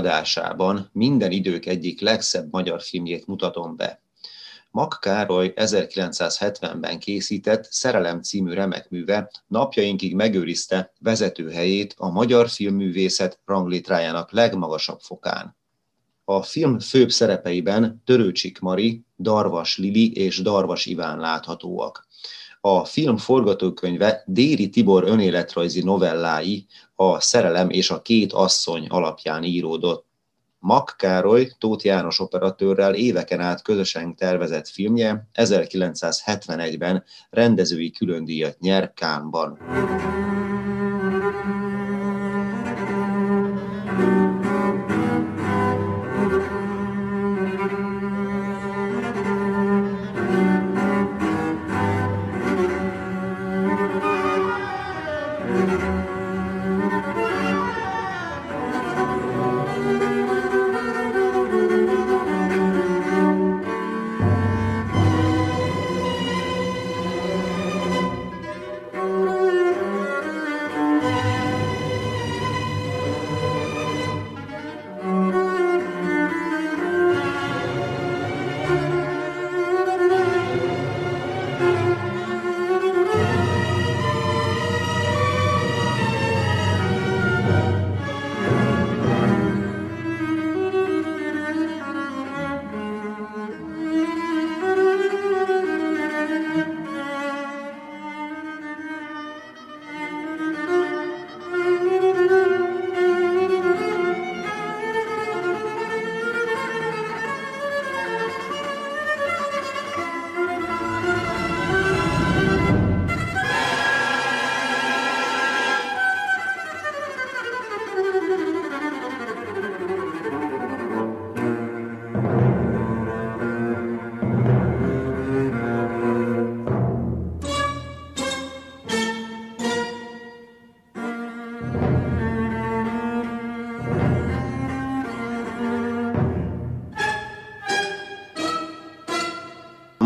[0.00, 4.02] Adásában minden idők egyik legszebb magyar filmjét mutatom be.
[4.70, 15.00] Mak Károly 1970-ben készített Szerelem című remekműve napjainkig megőrizte vezetőhelyét a magyar filmművészet ranglétrájának legmagasabb
[15.00, 15.56] fokán.
[16.24, 22.08] A film főbb szerepeiben Törőcsik Mari, Darvas Lili és Darvas Iván láthatóak.
[22.62, 30.06] A film forgatókönyve Déri Tibor önéletrajzi novellái a Szerelem és a két asszony alapján íródott.
[30.58, 39.58] Mak Károly Tóth János operatőrrel éveken át közösen tervezett filmje 1971-ben rendezői különdíjat nyer Kánban.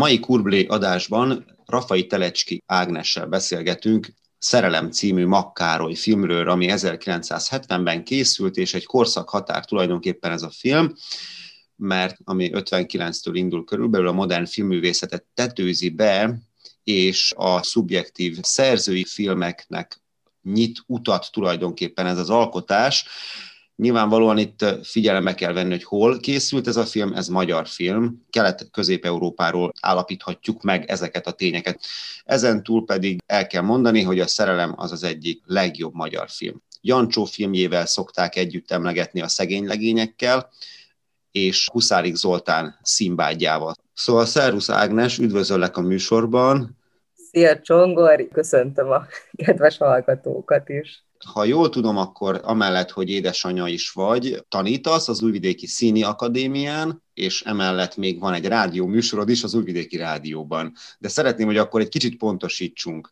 [0.05, 4.07] Mai Kurblé adásban Rafai Telecski Ágnessel beszélgetünk
[4.37, 10.93] Szerelem című Makkároly filmről, ami 1970-ben készült, és egy korszak határ tulajdonképpen ez a film,
[11.75, 16.39] mert ami 59-től indul körülbelül a modern filmművészetet tetőzi be,
[16.83, 20.01] és a szubjektív szerzői filmeknek
[20.41, 23.05] nyit utat tulajdonképpen ez az alkotás.
[23.75, 29.71] Nyilvánvalóan itt figyelembe kell venni, hogy hol készült ez a film, ez magyar film, Kelet-Közép-Európáról
[29.81, 31.79] állapíthatjuk meg ezeket a tényeket.
[32.25, 36.61] Ezen túl pedig el kell mondani, hogy a Szerelem az az egyik legjobb magyar film.
[36.81, 40.49] Jancsó filmjével szokták együtt emlegetni a szegény legényekkel,
[41.31, 43.73] és Huszárik Zoltán szimbádjával.
[43.93, 46.77] Szóval Szervusz Ágnes, üdvözöllek a műsorban.
[47.31, 49.05] Szia Csongor, köszöntöm a
[49.45, 51.03] kedves hallgatókat is
[51.33, 57.41] ha jól tudom, akkor amellett, hogy édesanyja is vagy, tanítasz az Újvidéki Színi Akadémián, és
[57.41, 60.71] emellett még van egy rádió műsorod is az Újvidéki Rádióban.
[60.99, 63.09] De szeretném, hogy akkor egy kicsit pontosítsunk.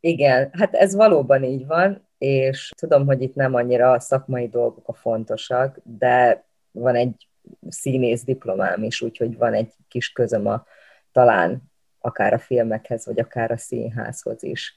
[0.00, 4.88] Igen, hát ez valóban így van, és tudom, hogy itt nem annyira a szakmai dolgok
[4.88, 7.28] a fontosak, de van egy
[7.68, 10.64] színész diplomám is, úgyhogy van egy kis közöm a
[11.12, 11.62] talán
[11.98, 14.74] akár a filmekhez, vagy akár a színházhoz is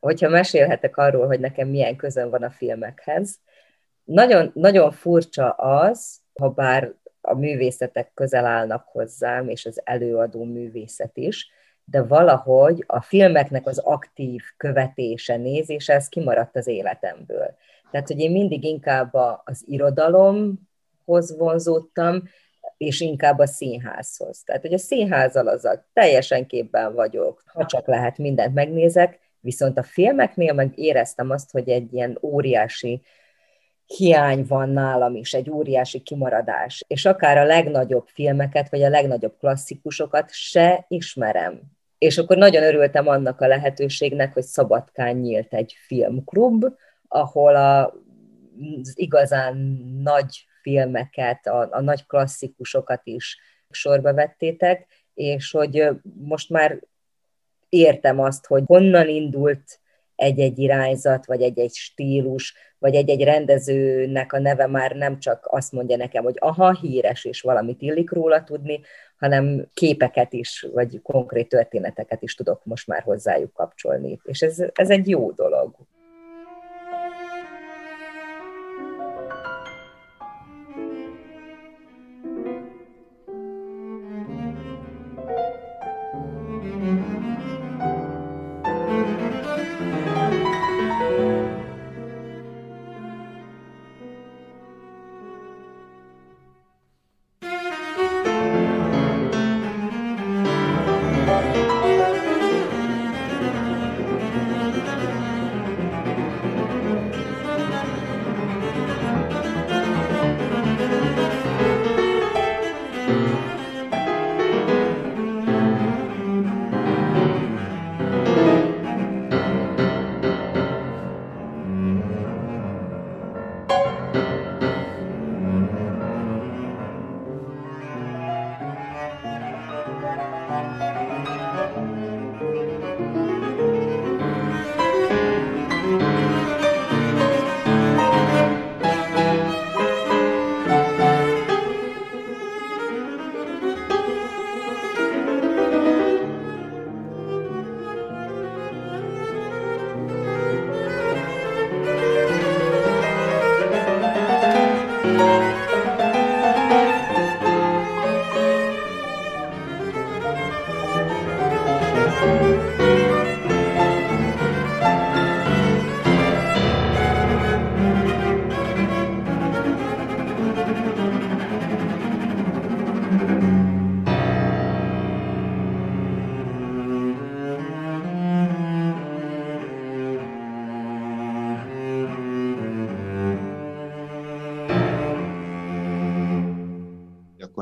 [0.00, 3.38] hogyha mesélhetek arról, hogy nekem milyen közön van a filmekhez.
[4.04, 11.16] Nagyon, nagyon furcsa az, ha bár a művészetek közel állnak hozzám, és az előadó művészet
[11.16, 11.50] is,
[11.84, 17.56] de valahogy a filmeknek az aktív követése, nézése, ez kimaradt az életemből.
[17.90, 19.14] Tehát, hogy én mindig inkább
[19.44, 22.22] az irodalomhoz vonzódtam,
[22.76, 24.42] és inkább a színházhoz.
[24.42, 29.78] Tehát, hogy a színházal az a teljesen képben vagyok, ha csak lehet mindent megnézek, Viszont
[29.78, 33.02] a filmeknél meg éreztem azt, hogy egy ilyen óriási
[33.96, 36.84] hiány van nálam is, egy óriási kimaradás.
[36.86, 41.60] És akár a legnagyobb filmeket, vagy a legnagyobb klasszikusokat se ismerem.
[41.98, 46.64] És akkor nagyon örültem annak a lehetőségnek, hogy Szabadkán nyílt egy filmklub,
[47.08, 47.86] ahol a,
[48.80, 49.56] az igazán
[50.02, 53.38] nagy filmeket, a, a nagy klasszikusokat is
[53.70, 56.80] sorba vettétek, és hogy most már
[57.70, 59.80] értem azt, hogy honnan indult
[60.14, 65.96] egy-egy irányzat, vagy egy-egy stílus, vagy egy-egy rendezőnek a neve már nem csak azt mondja
[65.96, 68.80] nekem, hogy aha, híres, és valamit illik róla tudni,
[69.18, 74.20] hanem képeket is, vagy konkrét történeteket is tudok most már hozzájuk kapcsolni.
[74.24, 75.74] És ez, ez egy jó dolog.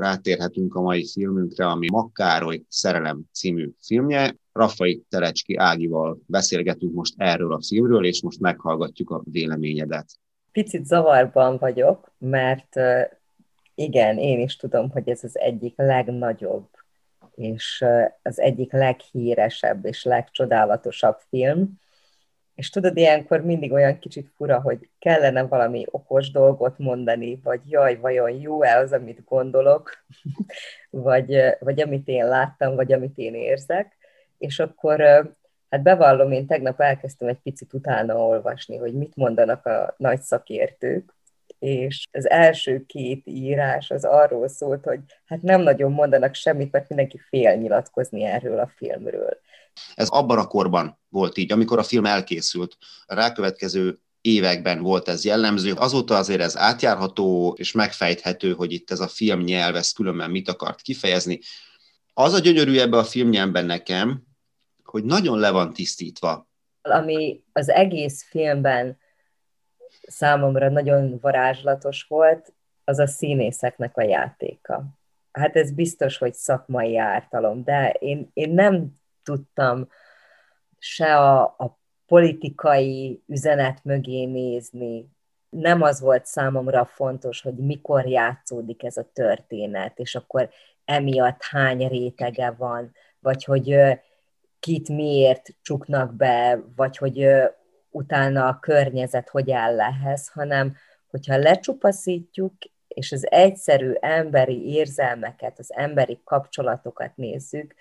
[0.08, 4.36] Áttérhetünk a mai filmünkre, ami Makkároly Szerelem című filmje.
[4.52, 10.06] Rafai Telecski Ágival beszélgetünk most erről a filmről, és most meghallgatjuk a véleményedet.
[10.52, 12.76] Picit zavarban vagyok, mert
[13.74, 16.68] igen, én is tudom, hogy ez az egyik legnagyobb
[17.34, 17.84] és
[18.22, 21.80] az egyik leghíresebb és legcsodálatosabb film,
[22.58, 27.96] és tudod, ilyenkor mindig olyan kicsit fura, hogy kellene valami okos dolgot mondani, vagy jaj,
[27.96, 29.90] vajon jó-e az, amit gondolok,
[30.90, 33.96] vagy, vagy amit én láttam, vagy amit én érzek.
[34.38, 35.00] És akkor
[35.70, 41.14] hát bevallom, én tegnap elkezdtem egy picit utána olvasni, hogy mit mondanak a nagy szakértők,
[41.58, 46.88] és az első két írás az arról szólt, hogy hát nem nagyon mondanak semmit, mert
[46.88, 49.38] mindenki fél nyilatkozni erről a filmről.
[49.94, 52.76] Ez abban a korban volt így, amikor a film elkészült.
[53.06, 55.72] A rákövetkező években volt ez jellemző.
[55.72, 60.48] Azóta azért ez átjárható és megfejthető, hogy itt ez a film nyelv, ez különben mit
[60.48, 61.38] akart kifejezni.
[62.14, 64.22] Az a gyönyörű ebbe a filmnyelvben nekem,
[64.82, 66.48] hogy nagyon le van tisztítva.
[66.82, 68.98] Ami az egész filmben
[70.08, 72.52] számomra nagyon varázslatos volt,
[72.84, 74.84] az a színészeknek a játéka.
[75.32, 79.88] Hát ez biztos, hogy szakmai ártalom, de én, én nem tudtam
[80.78, 85.08] se a, a politikai üzenet mögé nézni.
[85.48, 90.50] Nem az volt számomra fontos, hogy mikor játszódik ez a történet, és akkor
[90.84, 93.76] emiatt hány rétege van, vagy hogy
[94.60, 97.28] kit miért csuknak be, vagy hogy
[97.90, 100.76] utána a környezet hogy áll ehhez, hanem
[101.10, 102.52] hogyha lecsupaszítjuk,
[102.88, 107.74] és az egyszerű emberi érzelmeket, az emberi kapcsolatokat nézzük,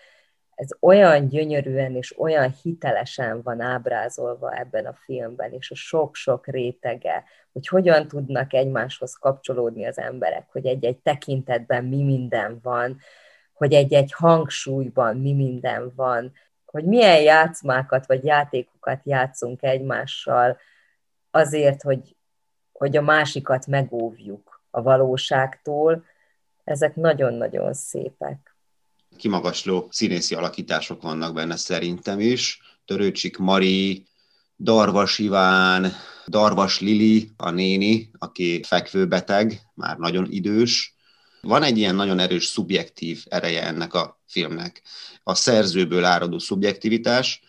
[0.58, 7.24] ez olyan gyönyörűen és olyan hitelesen van ábrázolva ebben a filmben, és a sok-sok rétege,
[7.52, 12.98] hogy hogyan tudnak egymáshoz kapcsolódni az emberek, hogy egy-egy tekintetben mi minden van,
[13.54, 16.34] hogy egy-egy hangsúlyban mi minden van,
[16.78, 20.58] hogy milyen játszmákat vagy játékokat játszunk egymással
[21.32, 22.16] azért, hogy,
[22.72, 26.06] hogy a másikat megóvjuk a valóságtól,
[26.64, 28.58] ezek nagyon-nagyon szépek
[29.18, 32.62] kimagasló színészi alakítások vannak benne szerintem is.
[32.86, 34.06] Törőcsik Mari,
[34.58, 35.92] Darvas Iván,
[36.28, 40.96] Darvas Lili, a néni, aki fekvőbeteg, már nagyon idős.
[41.48, 44.82] Van egy ilyen nagyon erős szubjektív ereje ennek a filmnek.
[45.24, 47.42] A szerzőből áradó szubjektivitás,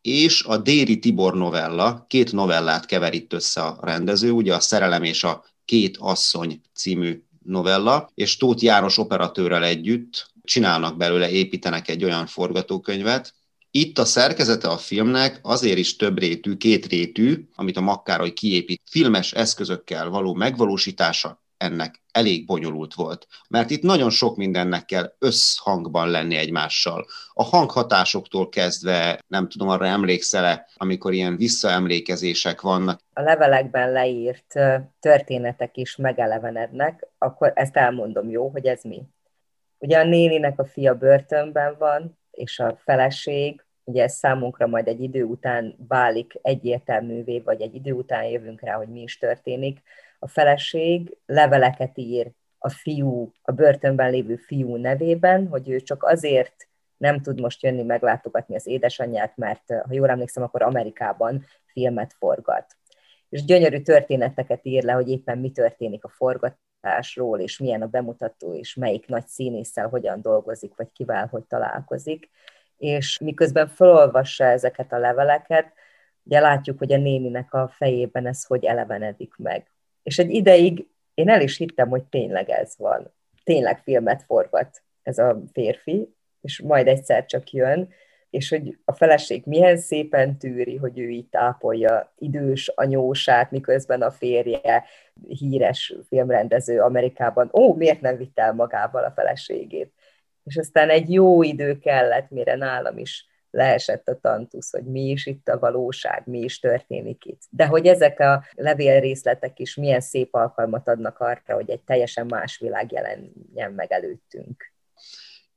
[0.00, 5.02] és a Déri Tibor novella, két novellát kever itt össze a rendező, ugye a Szerelem
[5.02, 12.04] és a Két asszony című novella, és Tóth János operatőrrel együtt csinálnak belőle, építenek egy
[12.04, 13.34] olyan forgatókönyvet,
[13.70, 18.82] itt a szerkezete a filmnek azért is több rétű, két rétű, amit a Makkároly kiépít.
[18.90, 23.26] Filmes eszközökkel való megvalósítása ennek elég bonyolult volt.
[23.48, 27.06] Mert itt nagyon sok mindennek kell összhangban lenni egymással.
[27.32, 33.00] A hanghatásoktól kezdve, nem tudom, arra emlékszel amikor ilyen visszaemlékezések vannak.
[33.12, 34.54] A levelekben leírt
[35.00, 39.02] történetek is megelevenednek, akkor ezt elmondom, jó, hogy ez mi.
[39.78, 45.02] Ugye a néninek a fia börtönben van, és a feleség, ugye ez számunkra majd egy
[45.02, 49.82] idő után válik egyértelművé, vagy egy idő után jövünk rá, hogy mi is történik.
[50.22, 56.68] A feleség leveleket ír a fiú, a börtönben lévő fiú nevében, hogy ő csak azért
[56.96, 62.76] nem tud most jönni meglátogatni az édesanyját, mert ha jól emlékszem, akkor Amerikában filmet forgat.
[63.28, 68.54] És gyönyörű történeteket ír le, hogy éppen mi történik a forgatásról, és milyen a bemutató,
[68.54, 72.30] és melyik nagy színésszel hogyan dolgozik, vagy kivel hogy találkozik
[72.82, 75.72] és miközben felolvassa ezeket a leveleket,
[76.22, 79.71] ugye látjuk, hogy a néninek a fejében ez hogy elevenedik meg.
[80.02, 83.12] És egy ideig én el is hittem, hogy tényleg ez van.
[83.44, 87.88] Tényleg filmet forgat ez a férfi, és majd egyszer csak jön,
[88.30, 94.10] és hogy a feleség milyen szépen tűri, hogy ő itt ápolja idős anyósát, miközben a
[94.10, 94.84] férje
[95.28, 99.92] híres filmrendező Amerikában, ó, miért nem vitt el magával a feleségét?
[100.44, 105.26] és aztán egy jó idő kellett, mire nálam is leesett a tantusz, hogy mi is
[105.26, 107.42] itt a valóság, mi is történik itt.
[107.50, 112.58] De hogy ezek a levélrészletek is milyen szép alkalmat adnak arra, hogy egy teljesen más
[112.58, 114.72] világ jelenjen meg előttünk.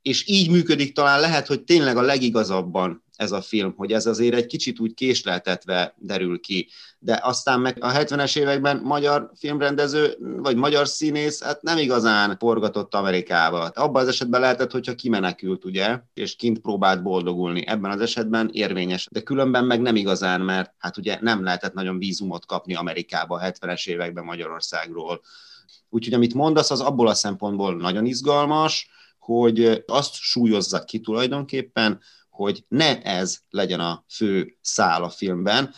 [0.02, 4.34] És így működik talán lehet, hogy tényleg a legigazabban ez a film, hogy ez azért
[4.34, 6.68] egy kicsit úgy késleltetve derül ki.
[6.98, 12.94] De aztán meg a 70-es években magyar filmrendező, vagy magyar színész, hát nem igazán forgatott
[12.94, 13.64] Amerikába.
[13.64, 17.66] Abban az esetben lehetett, hogyha kimenekült, ugye, és kint próbált boldogulni.
[17.66, 19.08] Ebben az esetben érvényes.
[19.10, 23.50] De különben meg nem igazán, mert hát ugye nem lehetett nagyon vízumot kapni Amerikába a
[23.50, 25.20] 70-es években Magyarországról.
[25.88, 32.00] Úgyhogy amit mondasz, az abból a szempontból nagyon izgalmas, hogy azt súlyozza ki tulajdonképpen,
[32.36, 35.74] hogy ne ez legyen a fő szál a filmben,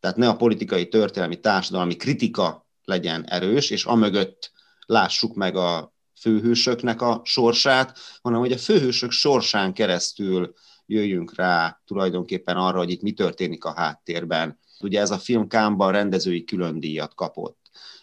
[0.00, 4.52] tehát ne a politikai, történelmi, társadalmi kritika legyen erős, és amögött
[4.86, 10.54] lássuk meg a főhősöknek a sorsát, hanem hogy a főhősök sorsán keresztül
[10.86, 14.58] jöjjünk rá tulajdonképpen arra, hogy itt mi történik a háttérben.
[14.80, 17.58] Ugye ez a film Kámban rendezői külön díjat kapott.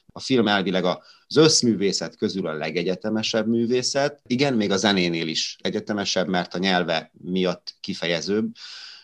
[0.06, 0.86] A film elvileg
[1.36, 4.22] az összművészet közül a legegyetemesebb művészet.
[4.28, 8.52] Igen, még a zenénél is egyetemesebb, mert a nyelve miatt kifejezőbb,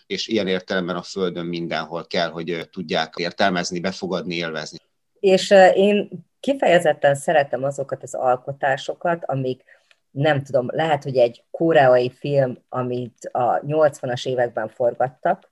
[0.07, 4.77] és ilyen értelemben a Földön mindenhol kell, hogy tudják értelmezni, befogadni, élvezni.
[5.19, 6.09] És én
[6.39, 9.63] kifejezetten szeretem azokat az alkotásokat, amik
[10.11, 15.47] nem tudom, lehet, hogy egy koreai film, amit a 80-as években forgattak,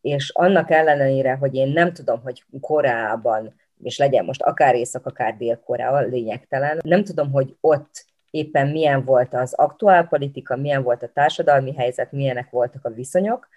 [0.00, 5.36] és annak ellenére, hogy én nem tudom, hogy Koreában és legyen most akár Észak, akár
[5.36, 6.78] Dél-Korea, lényegtelen.
[6.82, 12.12] Nem tudom, hogy ott éppen milyen volt az aktuál politika, milyen volt a társadalmi helyzet,
[12.12, 13.48] milyenek voltak a viszonyok.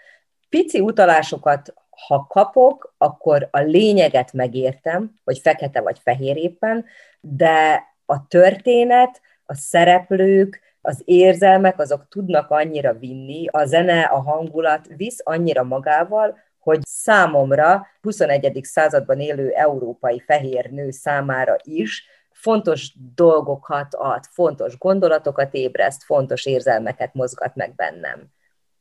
[0.49, 1.73] Pici utalásokat,
[2.07, 6.85] ha kapok, akkor a lényeget megértem, hogy fekete vagy fehér éppen,
[7.21, 14.87] de a történet, a szereplők, az érzelmek, azok tudnak annyira vinni, a zene, a hangulat
[14.95, 18.59] visz annyira magával, hogy számomra 21.
[18.61, 27.13] században élő európai fehér nő számára is fontos dolgokat ad, fontos gondolatokat ébreszt, fontos érzelmeket
[27.13, 28.31] mozgat meg bennem.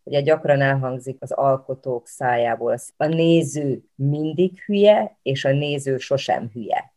[0.03, 6.93] Ugye gyakran elhangzik az alkotók szájából, a néző mindig hülye, és a néző sosem hülye.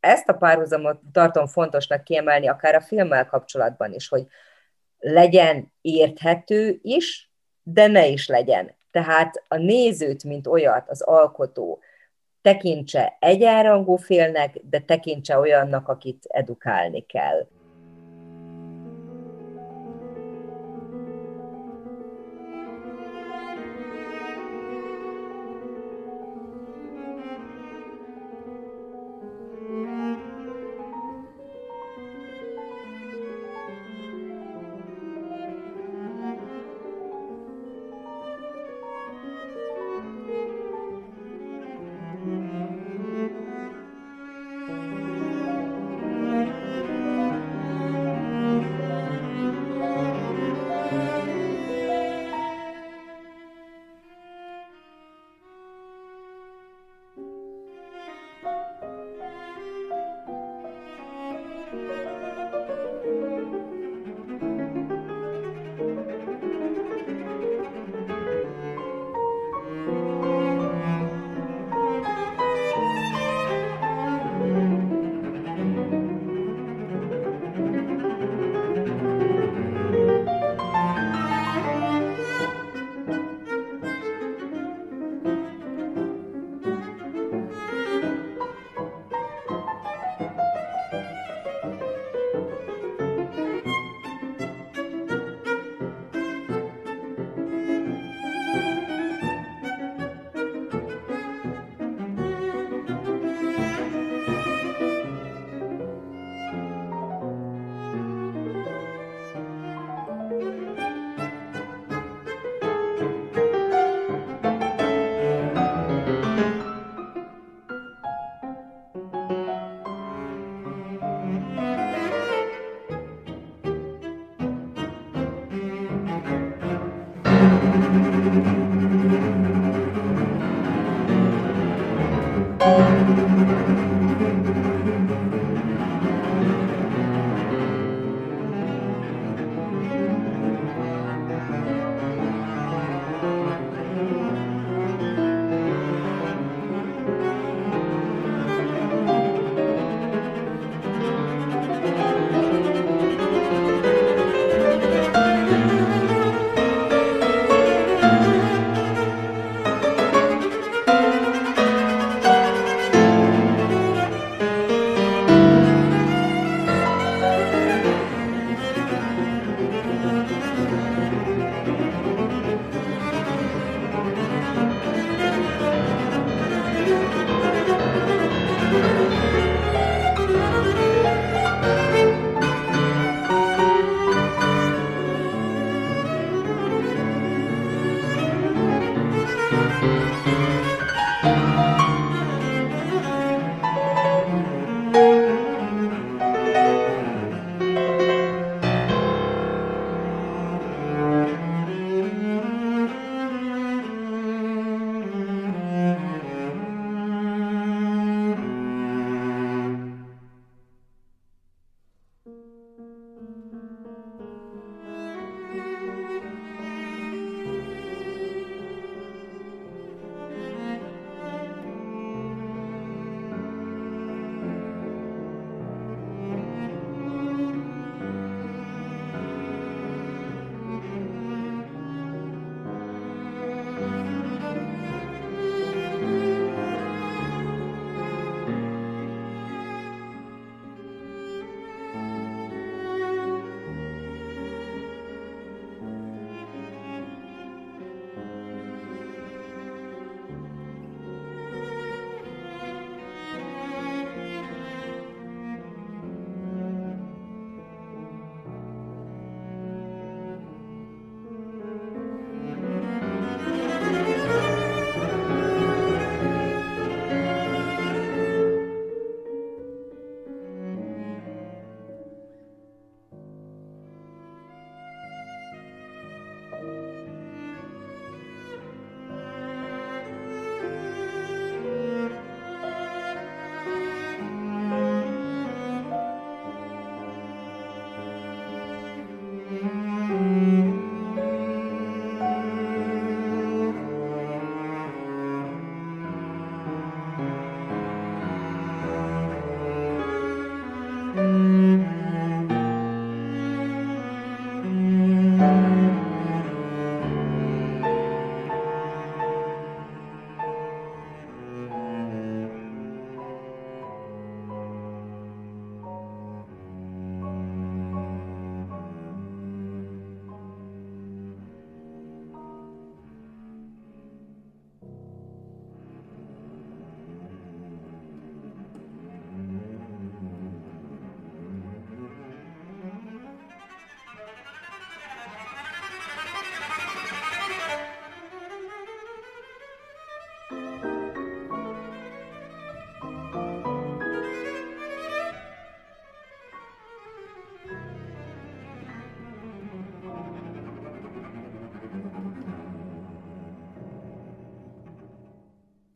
[0.00, 4.26] Ezt a párhuzamot tartom fontosnak kiemelni, akár a filmmel kapcsolatban is, hogy
[4.98, 11.78] legyen érthető is, de ne is legyen tehát a nézőt, mint olyat, az alkotó
[12.42, 17.46] tekintse egyenrangú félnek, de tekintse olyannak, akit edukálni kell.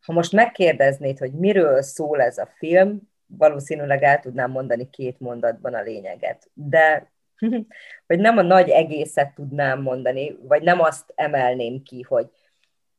[0.09, 5.75] Ha most megkérdeznéd, hogy miről szól ez a film, valószínűleg el tudnám mondani két mondatban
[5.75, 6.51] a lényeget.
[6.55, 7.13] De
[8.07, 12.31] hogy nem a nagy egészet tudnám mondani, vagy nem azt emelném ki, hogy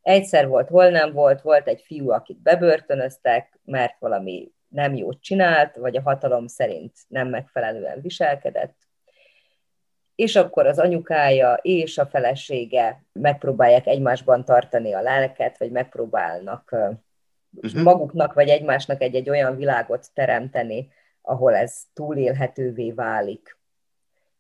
[0.02, 5.76] egyszer volt, hol nem volt, volt egy fiú, akit bebörtönöztek, mert valami nem jót csinált,
[5.76, 8.76] vagy a hatalom szerint nem megfelelően viselkedett,
[10.19, 16.75] és akkor az anyukája és a felesége megpróbálják egymásban tartani a lelket, vagy megpróbálnak
[17.51, 17.82] uh-huh.
[17.84, 23.58] maguknak vagy egymásnak egy-egy olyan világot teremteni, ahol ez túlélhetővé válik.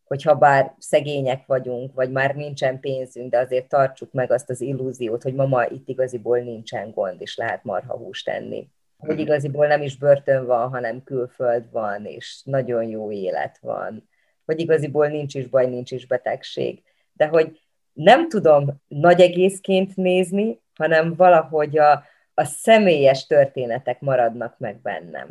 [0.03, 5.23] Hogyha bár szegények vagyunk, vagy már nincsen pénzünk, de azért tartsuk meg azt az illúziót,
[5.23, 8.69] hogy mama itt igaziból nincsen gond, és lehet marha húst tenni.
[8.97, 9.19] Hogy mhm.
[9.19, 14.08] igaziból nem is börtön van, hanem külföld van, és nagyon jó élet van
[14.49, 16.83] hogy igaziból nincs is baj, nincs is betegség.
[17.13, 17.59] De hogy
[17.93, 25.29] nem tudom nagy egészként nézni, hanem valahogy a, a személyes történetek maradnak meg bennem.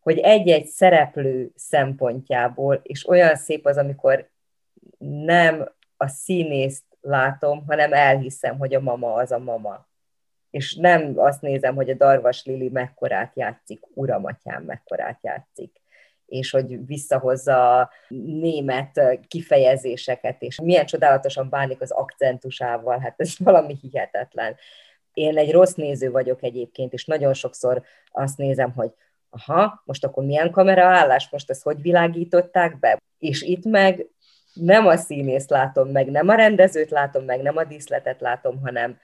[0.00, 4.28] Hogy egy-egy szereplő szempontjából, és olyan szép az, amikor
[4.98, 9.86] nem a színészt látom, hanem elhiszem, hogy a mama az a mama.
[10.50, 15.80] és nem azt nézem, hogy a Darvas Lili mekkorát játszik, uramatyám mekkorát játszik,
[16.26, 23.76] és hogy visszahozza a német kifejezéseket, és milyen csodálatosan bánik az akcentusával, hát ez valami
[23.80, 24.56] hihetetlen.
[25.12, 28.90] Én egy rossz néző vagyok egyébként, és nagyon sokszor azt nézem, hogy
[29.30, 32.98] aha, most akkor milyen kameraállás, most ezt hogy világították be?
[33.18, 34.06] És itt meg
[34.52, 38.98] nem a színészt látom meg, nem a rendezőt látom meg, nem a díszletet látom, hanem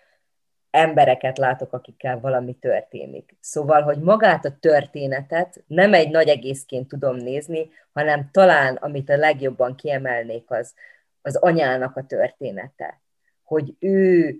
[0.73, 3.37] embereket látok, akikkel valami történik.
[3.41, 9.17] Szóval, hogy magát a történetet nem egy nagy egészként tudom nézni, hanem talán, amit a
[9.17, 10.75] legjobban kiemelnék, az
[11.23, 13.01] az anyának a története.
[13.43, 14.37] Hogy ő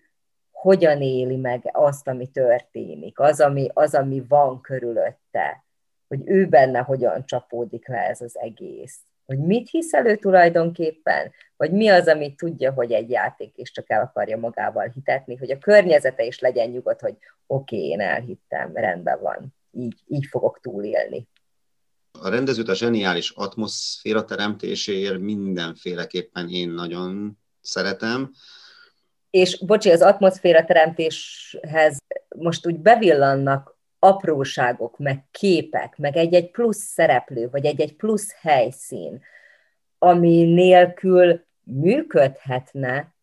[0.51, 5.64] hogyan éli meg azt, ami történik, az, ami, az, ami van körülötte,
[6.09, 9.01] hogy ő benne hogyan csapódik le ez az egész
[9.33, 13.90] hogy mit hisz elő tulajdonképpen, vagy mi az, amit tudja, hogy egy játék, és csak
[13.90, 17.16] el akarja magával hitetni, hogy a környezete is legyen nyugodt, hogy
[17.47, 21.29] oké, okay, én elhittem, rendben van, így, így fogok túlélni.
[22.21, 28.33] A rendezőt a zseniális atmoszféra teremtéséért mindenféleképpen én nagyon szeretem.
[29.31, 31.99] És bocsi, az atmoszféra teremtéshez
[32.37, 39.22] most úgy bevillannak apróságok, meg képek, meg egy-egy plusz szereplő, vagy egy-egy plusz helyszín,
[39.98, 43.14] ami nélkül működhetne,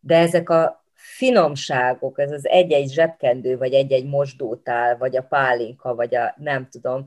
[0.00, 6.14] de ezek a finomságok, ez az egy-egy zsebkendő, vagy egy-egy mosdótál, vagy a pálinka, vagy
[6.14, 7.06] a nem tudom,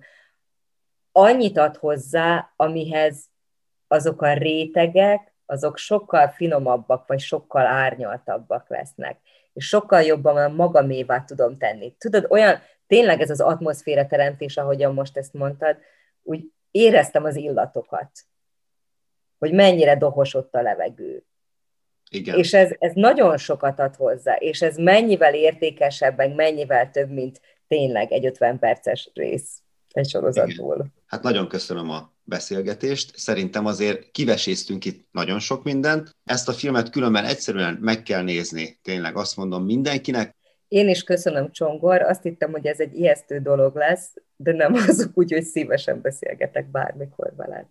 [1.11, 3.25] annyit ad hozzá, amihez
[3.87, 9.17] azok a rétegek, azok sokkal finomabbak, vagy sokkal árnyaltabbak lesznek.
[9.53, 11.95] És sokkal jobban magamévá tudom tenni.
[11.97, 15.77] Tudod, olyan, tényleg ez az atmoszféra teremtés, ahogyan most ezt mondtad,
[16.23, 18.11] úgy éreztem az illatokat,
[19.37, 21.23] hogy mennyire dohosott a levegő.
[22.09, 22.37] Igen.
[22.37, 27.41] És ez, ez nagyon sokat ad hozzá, és ez mennyivel értékesebb, meg mennyivel több, mint
[27.67, 30.75] tényleg egy 50 perces rész egy sorozatból.
[30.75, 30.93] Igen.
[31.05, 33.17] Hát nagyon köszönöm a beszélgetést.
[33.17, 36.15] Szerintem azért kiveséztünk itt nagyon sok mindent.
[36.23, 38.79] Ezt a filmet különben egyszerűen meg kell nézni.
[38.81, 40.36] Tényleg azt mondom mindenkinek,
[40.67, 42.01] én is köszönöm, Csongor.
[42.01, 46.71] Azt hittem, hogy ez egy ijesztő dolog lesz, de nem azok úgy, hogy szívesen beszélgetek
[46.71, 47.65] bármikor veled.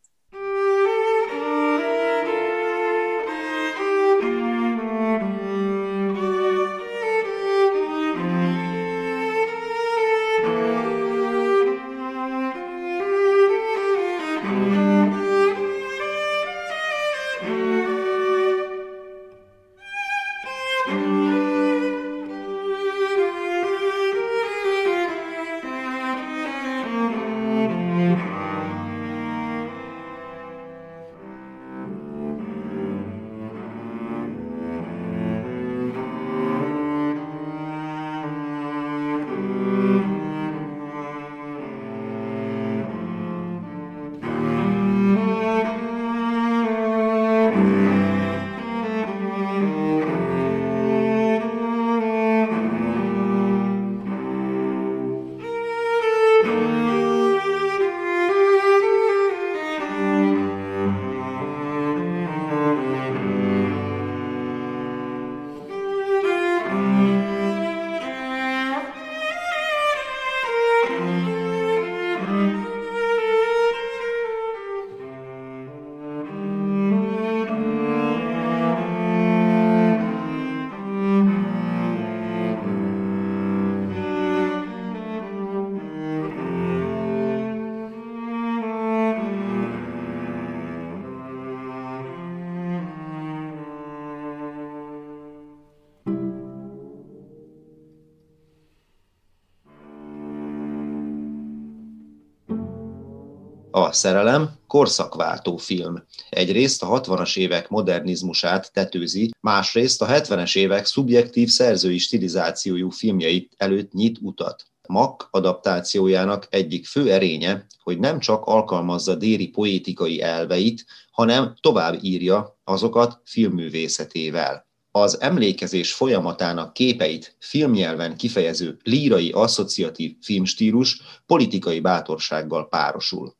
[103.86, 106.02] A szerelem korszakváltó film.
[106.28, 113.92] Egyrészt a 60-as évek modernizmusát tetőzi, másrészt a 70-es évek szubjektív szerzői stilizációjú filmjeit előtt
[113.92, 114.66] nyit utat.
[114.88, 122.58] Mack adaptációjának egyik fő erénye, hogy nem csak alkalmazza déri poétikai elveit, hanem tovább írja
[122.64, 124.66] azokat filmművészetével.
[124.90, 133.36] Az emlékezés folyamatának képeit filmnyelven kifejező lírai asszociatív filmstílus politikai bátorsággal párosul.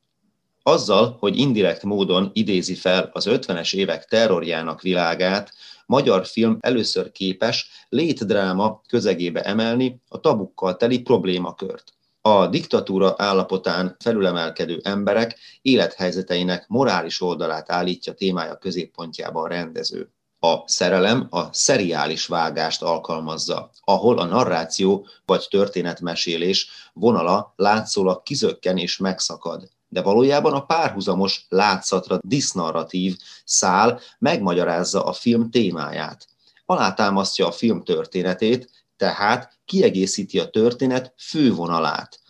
[0.69, 5.53] Azzal, hogy indirekt módon idézi fel az 50-es évek terrorjának világát,
[5.87, 11.93] magyar film először képes létdráma közegébe emelni a tabukkal teli problémakört.
[12.21, 20.11] A diktatúra állapotán felülemelkedő emberek élethelyzeteinek morális oldalát állítja témája középpontjába a rendező.
[20.39, 28.97] A szerelem a szeriális vágást alkalmazza, ahol a narráció vagy történetmesélés vonala látszólag kizökken és
[28.97, 36.27] megszakad de valójában a párhuzamos látszatra disznarratív szál megmagyarázza a film témáját.
[36.67, 42.21] Alátámasztja a film történetét, tehát kiegészíti a történet fővonalát.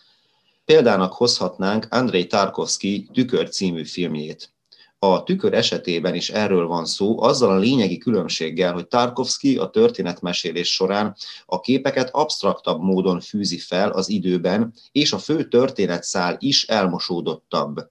[0.65, 4.53] Példának hozhatnánk Andrei Tarkovsky Tükör című filmjét.
[4.99, 10.73] A tükör esetében is erről van szó, azzal a lényegi különbséggel, hogy Tarkovsky a történetmesélés
[10.73, 17.89] során a képeket absztraktabb módon fűzi fel az időben, és a fő történetszál is elmosódottabb.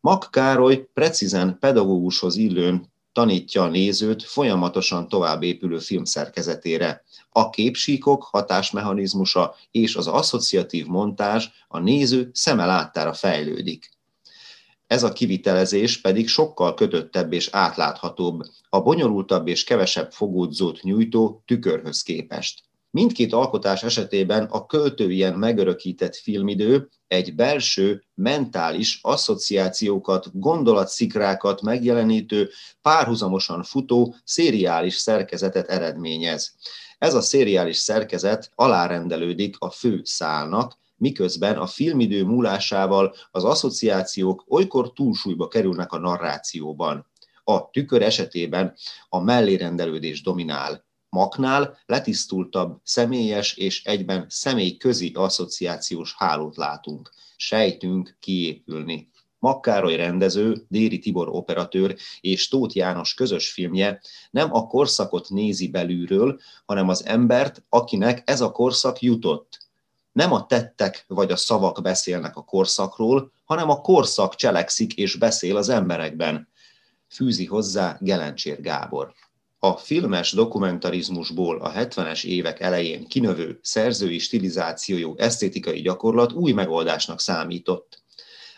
[0.00, 7.04] Mak Károly precízen pedagógushoz illőn tanítja a nézőt folyamatosan továbbépülő filmszerkezetére.
[7.30, 13.90] A képsíkok hatásmechanizmusa és az asszociatív montázs a néző szeme láttára fejlődik.
[14.90, 22.02] Ez a kivitelezés pedig sokkal kötöttebb és átláthatóbb, a bonyolultabb és kevesebb fogódzót nyújtó tükörhöz
[22.02, 22.62] képest.
[22.90, 32.50] Mindkét alkotás esetében a költőien megörökített filmidő egy belső, mentális asszociációkat, gondolatszikrákat megjelenítő,
[32.82, 36.54] párhuzamosan futó, szériális szerkezetet eredményez.
[36.98, 44.92] Ez a szériális szerkezet alárendelődik a fő szálnak, miközben a filmidő múlásával az asszociációk olykor
[44.92, 47.06] túlsúlyba kerülnek a narrációban.
[47.44, 48.74] A tükör esetében
[49.08, 50.84] a mellérendelődés dominál.
[51.08, 57.10] Maknál letisztultabb, személyes és egyben személyközi asszociációs hálót látunk.
[57.36, 59.10] Sejtünk kiépülni.
[59.38, 66.40] Makkároly rendező, Déri Tibor operatőr és Tóth János közös filmje nem a korszakot nézi belülről,
[66.64, 69.69] hanem az embert, akinek ez a korszak jutott,
[70.12, 75.56] nem a tettek vagy a szavak beszélnek a korszakról, hanem a korszak cselekszik és beszél
[75.56, 76.48] az emberekben,
[77.08, 79.12] fűzi hozzá Gelencsér Gábor.
[79.58, 88.02] A filmes dokumentarizmusból a 70-es évek elején kinövő szerzői stilizációjú esztétikai gyakorlat új megoldásnak számított.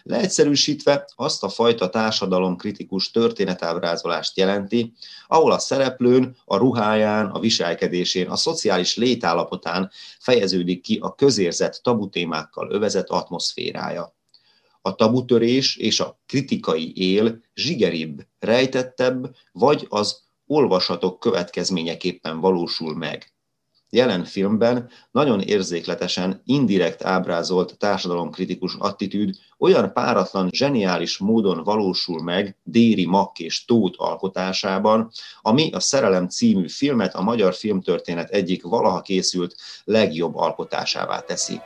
[0.03, 4.93] Leegyszerűsítve azt a fajta társadalomkritikus történetábrázolást jelenti,
[5.27, 12.71] ahol a szereplőn, a ruháján, a viselkedésén, a szociális létállapotán fejeződik ki a közérzet tabutémákkal
[12.71, 14.15] övezett atmoszférája.
[14.81, 23.33] A tabutörés és a kritikai él zsigeribb, rejtettebb, vagy az olvasatok következményeképpen valósul meg
[23.95, 33.07] jelen filmben nagyon érzékletesen, indirekt ábrázolt társadalomkritikus attitűd olyan páratlan, zseniális módon valósul meg Déri
[33.07, 35.11] Makk és Tóth alkotásában,
[35.43, 41.61] ami a Szerelem című filmet a magyar filmtörténet egyik valaha készült legjobb alkotásává teszi.